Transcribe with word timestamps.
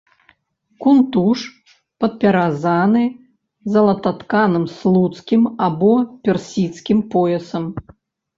Кунтуш 0.83 1.41
падпяразаны 2.03 3.03
залататканым 3.75 4.65
слуцкім 4.79 5.41
або 5.67 5.93
персідскім 6.25 6.99
поясам. 7.15 7.65